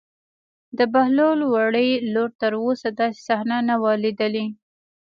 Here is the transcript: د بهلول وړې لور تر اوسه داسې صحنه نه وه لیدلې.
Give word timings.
د 0.77 0.79
بهلول 0.93 1.39
وړې 1.53 1.89
لور 2.13 2.29
تر 2.41 2.51
اوسه 2.63 2.89
داسې 2.99 3.19
صحنه 3.27 3.57
نه 3.69 3.75
وه 3.81 3.93
لیدلې. 4.03 4.45